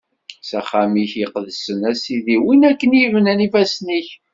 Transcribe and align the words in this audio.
S 0.47 0.51
axxam-ik 0.59 1.13
iqedsen, 1.23 1.79
a 1.89 1.91
Sidi, 2.01 2.37
win 2.43 2.61
akken 2.69 2.91
i 2.99 3.01
bnan 3.13 3.45
ifassen-ik. 3.45 4.07